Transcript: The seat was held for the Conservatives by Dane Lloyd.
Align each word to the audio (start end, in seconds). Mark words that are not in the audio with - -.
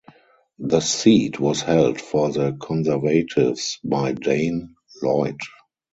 The 0.57 0.79
seat 0.79 1.39
was 1.39 1.61
held 1.61 2.01
for 2.01 2.31
the 2.31 2.53
Conservatives 2.53 3.77
by 3.83 4.13
Dane 4.13 4.73
Lloyd. 5.03 5.37